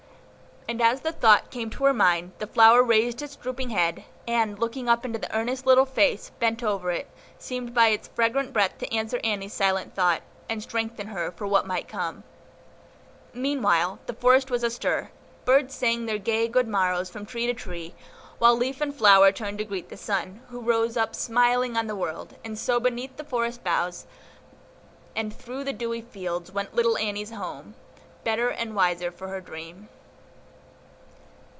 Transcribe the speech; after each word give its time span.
And 0.69 0.79
as 0.81 1.01
the 1.01 1.11
thought 1.11 1.51
came 1.51 1.69
to 1.71 1.83
her 1.83 1.93
mind, 1.93 2.31
the 2.39 2.47
flower 2.47 2.81
raised 2.81 3.21
its 3.21 3.35
drooping 3.35 3.71
head, 3.71 4.05
and, 4.25 4.57
looking 4.57 4.87
up 4.87 5.03
into 5.03 5.19
the 5.19 5.35
earnest 5.35 5.65
little 5.65 5.83
face 5.87 6.29
bent 6.39 6.63
over 6.63 6.91
it, 6.91 7.09
seemed 7.37 7.73
by 7.73 7.87
its 7.89 8.07
fragrant 8.07 8.53
breath 8.53 8.77
to 8.77 8.93
answer 8.95 9.19
Annie's 9.21 9.51
silent 9.51 9.93
thought, 9.93 10.21
and 10.47 10.63
strengthen 10.63 11.07
her 11.07 11.29
for 11.29 11.45
what 11.45 11.67
might 11.67 11.89
come. 11.89 12.23
Meanwhile 13.33 13.99
the 14.05 14.13
forest 14.13 14.49
was 14.49 14.63
astir, 14.63 15.11
birds 15.43 15.75
sang 15.75 16.05
their 16.05 16.17
gay 16.17 16.47
good 16.47 16.69
morrows 16.69 17.09
from 17.09 17.25
tree 17.25 17.47
to 17.47 17.53
tree, 17.53 17.93
while 18.39 18.55
leaf 18.55 18.79
and 18.79 18.95
flower 18.95 19.33
turned 19.33 19.57
to 19.57 19.65
greet 19.65 19.89
the 19.89 19.97
sun, 19.97 20.41
who 20.47 20.61
rose 20.61 20.95
up 20.95 21.15
smiling 21.17 21.75
on 21.75 21.87
the 21.87 21.97
world; 21.97 22.37
and 22.45 22.57
so 22.57 22.79
beneath 22.79 23.17
the 23.17 23.25
forest 23.25 23.61
boughs 23.61 24.05
and 25.17 25.35
through 25.35 25.65
the 25.65 25.73
dewy 25.73 26.01
fields 26.01 26.49
went 26.49 26.73
little 26.73 26.97
Annie 26.97 27.25
home, 27.25 27.75
better 28.23 28.47
and 28.47 28.73
wiser 28.73 29.11
for 29.11 29.27
her 29.27 29.41
dream. 29.41 29.89